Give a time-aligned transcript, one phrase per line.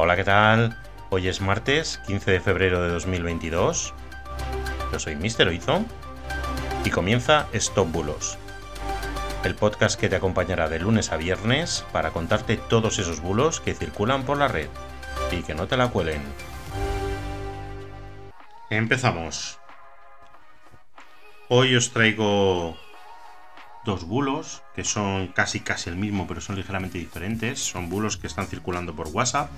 [0.00, 0.76] Hola, ¿qué tal?
[1.10, 3.92] Hoy es martes 15 de febrero de 2022.
[4.92, 5.84] Yo soy Mister Oizo
[6.84, 8.38] y comienza Stop Bulos,
[9.42, 13.74] el podcast que te acompañará de lunes a viernes para contarte todos esos bulos que
[13.74, 14.68] circulan por la red
[15.32, 16.22] y que no te la cuelen.
[18.70, 19.58] Empezamos.
[21.48, 22.78] Hoy os traigo
[23.84, 27.58] dos bulos que son casi casi el mismo pero son ligeramente diferentes.
[27.58, 29.50] Son bulos que están circulando por WhatsApp,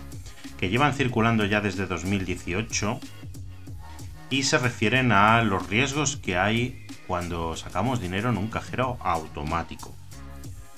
[0.60, 3.00] que llevan circulando ya desde 2018
[4.28, 9.96] y se refieren a los riesgos que hay cuando sacamos dinero en un cajero automático.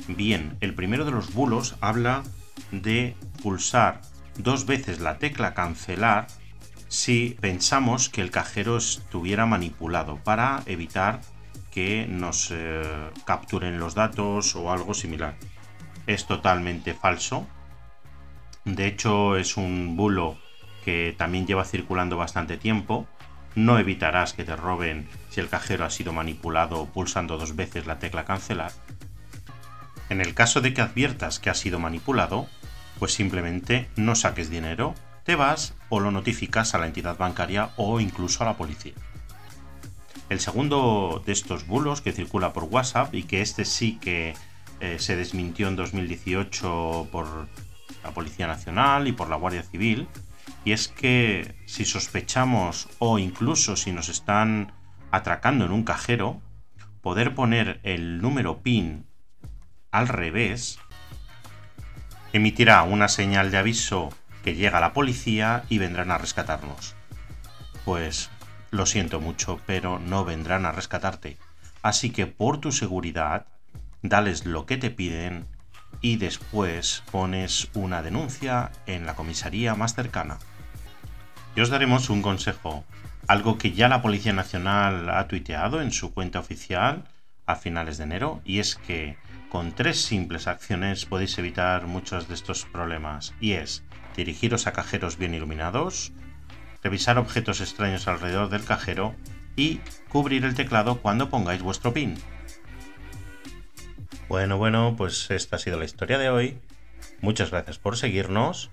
[0.07, 2.23] Bien, el primero de los bulos habla
[2.71, 4.03] de pulsar
[4.39, 6.29] dos veces la tecla cancelar
[6.87, 11.23] si pensamos que el cajero estuviera manipulado para evitar
[11.73, 12.83] que nos eh,
[13.25, 15.35] capturen los datos o algo similar.
[16.07, 17.49] Es totalmente falso.
[18.65, 20.39] De hecho, es un bulo
[20.85, 23.07] que también lleva circulando bastante tiempo.
[23.55, 27.99] No evitarás que te roben si el cajero ha sido manipulado pulsando dos veces la
[27.99, 28.73] tecla cancelar.
[30.09, 32.47] En el caso de que adviertas que ha sido manipulado,
[32.99, 38.01] pues simplemente no saques dinero, te vas o lo notificas a la entidad bancaria o
[38.01, 38.95] incluso a la policía.
[40.29, 44.35] El segundo de estos bulos que circula por WhatsApp y que este sí que
[44.81, 47.49] eh, se desmintió en 2018 por
[48.03, 50.09] la Policía Nacional y por la Guardia Civil,
[50.65, 54.73] y es que si sospechamos o incluso si nos están
[55.11, 56.41] atracando en un cajero,
[57.01, 59.07] poder poner el número PIN
[59.91, 60.79] al revés
[62.33, 64.09] emitirá una señal de aviso
[64.43, 66.95] que llega la policía y vendrán a rescatarnos.
[67.85, 68.31] Pues
[68.71, 71.37] lo siento mucho, pero no vendrán a rescatarte.
[71.83, 73.47] Así que por tu seguridad,
[74.03, 75.47] dales lo que te piden
[76.03, 80.39] y después pones una denuncia en la comisaría más cercana.
[81.57, 82.85] Y os daremos un consejo,
[83.29, 87.05] algo que ya la Policía Nacional ha tuiteado en su cuenta oficial
[87.47, 89.17] a finales de enero, y es que
[89.49, 93.85] con tres simples acciones podéis evitar muchos de estos problemas, y es
[94.17, 96.13] dirigiros a cajeros bien iluminados,
[96.83, 99.15] revisar objetos extraños alrededor del cajero
[99.55, 102.17] y cubrir el teclado cuando pongáis vuestro PIN.
[104.33, 106.59] Bueno, bueno, pues esta ha sido la historia de hoy.
[107.21, 108.71] Muchas gracias por seguirnos,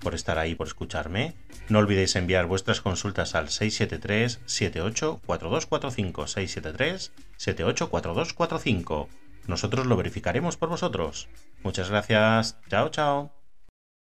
[0.00, 1.36] por estar ahí, por escucharme.
[1.68, 9.08] No olvidéis enviar vuestras consultas al 673 784245 673 784245.
[9.46, 11.28] Nosotros lo verificaremos por vosotros.
[11.62, 12.58] Muchas gracias.
[12.68, 13.45] Chao, chao.